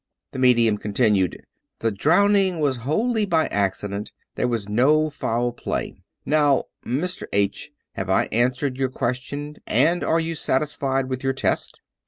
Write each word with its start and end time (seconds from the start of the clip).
The 0.31 0.39
medium 0.39 0.79
continued: 0.79 1.45
"The 1.77 1.91
drowning 1.91 2.59
was 2.59 2.77
wholly 2.77 3.25
an 3.25 3.29
acci 3.29 3.87
dent. 3.91 4.11
There 4.33 4.47
was 4.47 4.67
no 4.67 5.11
foul 5.11 5.51
play. 5.51 6.01
Now, 6.25 6.63
Mr. 6.83 7.27
H, 7.31 7.69
have 7.91 8.09
I 8.09 8.25
answered 8.31 8.77
your 8.77 8.89
question, 8.89 9.57
and 9.67 10.03
are 10.03 10.19
you 10.19 10.33
satisfied 10.33 11.07
with 11.07 11.23
your 11.23 11.33
test?" 11.33 11.81